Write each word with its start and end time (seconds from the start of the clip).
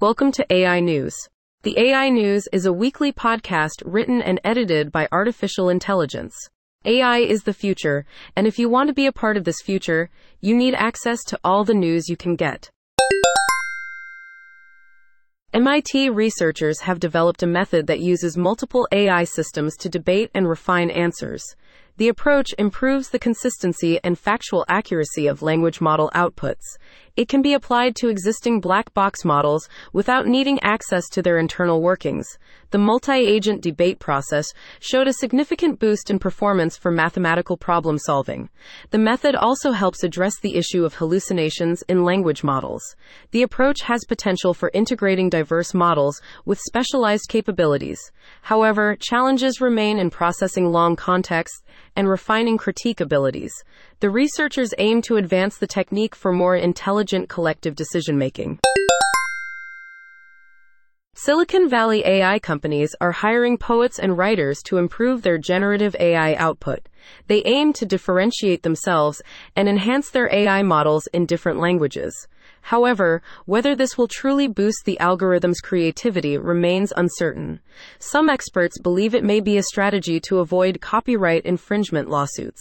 Welcome 0.00 0.32
to 0.32 0.46
AI 0.48 0.80
News. 0.80 1.14
The 1.64 1.78
AI 1.78 2.08
News 2.08 2.48
is 2.50 2.64
a 2.64 2.72
weekly 2.72 3.12
podcast 3.12 3.82
written 3.84 4.22
and 4.22 4.40
edited 4.42 4.90
by 4.90 5.06
artificial 5.12 5.68
intelligence. 5.68 6.34
AI 6.86 7.18
is 7.18 7.42
the 7.42 7.52
future, 7.52 8.06
and 8.34 8.46
if 8.46 8.58
you 8.58 8.70
want 8.70 8.88
to 8.88 8.94
be 8.94 9.04
a 9.04 9.12
part 9.12 9.36
of 9.36 9.44
this 9.44 9.60
future, 9.60 10.08
you 10.40 10.56
need 10.56 10.72
access 10.72 11.22
to 11.24 11.38
all 11.44 11.62
the 11.62 11.74
news 11.74 12.08
you 12.08 12.16
can 12.16 12.36
get. 12.36 12.70
MIT 15.52 16.08
researchers 16.08 16.80
have 16.80 16.98
developed 16.98 17.42
a 17.42 17.46
method 17.46 17.86
that 17.86 18.00
uses 18.00 18.38
multiple 18.38 18.88
AI 18.90 19.24
systems 19.24 19.76
to 19.76 19.90
debate 19.90 20.30
and 20.34 20.48
refine 20.48 20.90
answers. 20.90 21.44
The 21.96 22.08
approach 22.08 22.52
improves 22.58 23.10
the 23.10 23.20
consistency 23.20 24.00
and 24.02 24.18
factual 24.18 24.64
accuracy 24.68 25.28
of 25.28 25.42
language 25.42 25.80
model 25.80 26.10
outputs. 26.12 26.76
It 27.16 27.28
can 27.28 27.40
be 27.40 27.54
applied 27.54 27.94
to 27.96 28.08
existing 28.08 28.60
black 28.60 28.92
box 28.92 29.24
models 29.24 29.68
without 29.92 30.26
needing 30.26 30.58
access 30.64 31.08
to 31.10 31.22
their 31.22 31.38
internal 31.38 31.80
workings. 31.80 32.26
The 32.70 32.78
multi 32.78 33.12
agent 33.12 33.62
debate 33.62 34.00
process 34.00 34.52
showed 34.80 35.06
a 35.06 35.12
significant 35.12 35.78
boost 35.78 36.10
in 36.10 36.18
performance 36.18 36.76
for 36.76 36.90
mathematical 36.90 37.56
problem 37.56 37.98
solving. 37.98 38.50
The 38.90 38.98
method 38.98 39.36
also 39.36 39.70
helps 39.70 40.02
address 40.02 40.40
the 40.40 40.56
issue 40.56 40.84
of 40.84 40.94
hallucinations 40.94 41.84
in 41.88 42.02
language 42.02 42.42
models. 42.42 42.82
The 43.30 43.42
approach 43.42 43.82
has 43.82 44.04
potential 44.04 44.52
for 44.52 44.72
integrating 44.74 45.30
diverse 45.30 45.72
models 45.72 46.20
with 46.44 46.58
specialized 46.58 47.28
capabilities. 47.28 48.00
However, 48.42 48.96
challenges 48.98 49.60
remain 49.60 50.00
in 50.00 50.10
processing 50.10 50.72
long 50.72 50.96
contexts 50.96 51.62
and 51.96 52.08
refining 52.08 52.58
critique 52.58 53.00
abilities. 53.00 53.52
The 54.00 54.10
researchers 54.10 54.74
aim 54.78 55.02
to 55.02 55.16
advance 55.16 55.58
the 55.58 55.66
technique 55.66 56.14
for 56.14 56.32
more 56.32 56.56
intelligent 56.56 57.28
collective 57.28 57.74
decision 57.74 58.18
making. 58.18 58.60
Silicon 61.24 61.70
Valley 61.70 62.04
AI 62.04 62.38
companies 62.38 62.94
are 63.00 63.10
hiring 63.10 63.56
poets 63.56 63.98
and 63.98 64.18
writers 64.18 64.60
to 64.64 64.76
improve 64.76 65.22
their 65.22 65.38
generative 65.38 65.96
AI 65.98 66.34
output. 66.34 66.86
They 67.28 67.42
aim 67.46 67.72
to 67.74 67.86
differentiate 67.86 68.62
themselves 68.62 69.22
and 69.56 69.66
enhance 69.66 70.10
their 70.10 70.30
AI 70.30 70.62
models 70.62 71.06
in 71.14 71.24
different 71.24 71.60
languages. 71.60 72.28
However, 72.60 73.22
whether 73.46 73.74
this 73.74 73.96
will 73.96 74.06
truly 74.06 74.48
boost 74.48 74.84
the 74.84 75.00
algorithm's 75.00 75.62
creativity 75.62 76.36
remains 76.36 76.92
uncertain. 76.94 77.60
Some 77.98 78.28
experts 78.28 78.78
believe 78.78 79.14
it 79.14 79.24
may 79.24 79.40
be 79.40 79.56
a 79.56 79.62
strategy 79.62 80.20
to 80.28 80.40
avoid 80.40 80.82
copyright 80.82 81.46
infringement 81.46 82.10
lawsuits. 82.10 82.60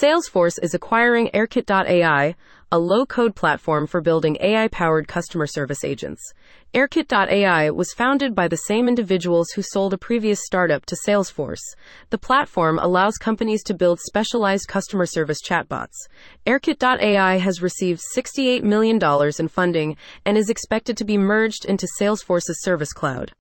Salesforce 0.00 0.58
is 0.62 0.72
acquiring 0.72 1.28
AirKit.ai, 1.34 2.34
a 2.72 2.78
low 2.78 3.04
code 3.04 3.36
platform 3.36 3.86
for 3.86 4.00
building 4.00 4.38
AI 4.40 4.68
powered 4.68 5.06
customer 5.06 5.46
service 5.46 5.84
agents. 5.84 6.32
AirKit.ai 6.72 7.68
was 7.68 7.92
founded 7.92 8.34
by 8.34 8.48
the 8.48 8.56
same 8.56 8.88
individuals 8.88 9.50
who 9.50 9.60
sold 9.60 9.92
a 9.92 9.98
previous 9.98 10.46
startup 10.46 10.86
to 10.86 10.96
Salesforce. 11.06 11.60
The 12.08 12.16
platform 12.16 12.78
allows 12.78 13.18
companies 13.18 13.62
to 13.64 13.74
build 13.74 14.00
specialized 14.00 14.66
customer 14.66 15.04
service 15.04 15.42
chatbots. 15.46 16.08
AirKit.ai 16.46 17.36
has 17.36 17.60
received 17.60 18.00
$68 18.16 18.62
million 18.62 18.98
in 19.38 19.48
funding 19.48 19.98
and 20.24 20.38
is 20.38 20.48
expected 20.48 20.96
to 20.96 21.04
be 21.04 21.18
merged 21.18 21.66
into 21.66 21.86
Salesforce's 22.00 22.62
Service 22.62 22.94
Cloud. 22.94 23.32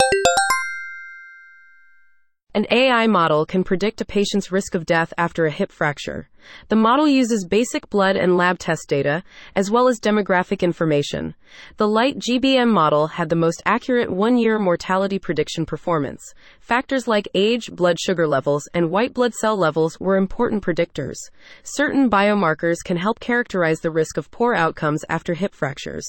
An 2.54 2.68
AI 2.70 3.08
model 3.08 3.46
can 3.46 3.64
predict 3.64 4.02
a 4.02 4.06
patient's 4.06 4.52
risk 4.52 4.76
of 4.76 4.86
death 4.86 5.14
after 5.18 5.46
a 5.46 5.52
hip 5.52 5.72
fracture. 5.72 6.28
The 6.68 6.76
model 6.76 7.08
uses 7.08 7.46
basic 7.46 7.90
blood 7.90 8.18
and 8.18 8.36
lab 8.36 8.60
test 8.60 8.90
data, 8.90 9.24
as 9.56 9.72
well 9.72 9.88
as 9.88 10.02
demographic 10.02 10.60
information. 10.60 11.34
The 11.78 11.88
Light 11.88 12.20
GBM 12.20 12.68
model 12.68 13.08
had 13.08 13.30
the 13.30 13.38
most 13.38 13.64
accurate 13.66 14.12
one 14.12 14.38
year 14.38 14.59
mortality 14.59 15.18
prediction 15.18 15.66
performance. 15.66 16.22
Factors 16.59 17.08
like 17.08 17.30
age, 17.34 17.72
blood 17.72 17.98
sugar 17.98 18.28
levels, 18.28 18.68
and 18.74 18.92
white 18.92 19.14
blood 19.14 19.34
cell 19.34 19.56
levels 19.56 19.98
were 20.02 20.18
important 20.18 20.62
predictors. 20.62 21.16
Certain 21.64 22.09
biomarkers 22.09 22.84
can 22.84 22.98
help 22.98 23.22
characterize 23.22 23.80
the 23.80 23.92
risk 23.92 24.18
of 24.18 24.30
poor 24.30 24.56
outcomes 24.56 25.06
after 25.08 25.36
hip 25.36 25.56
fractures. 25.56 26.06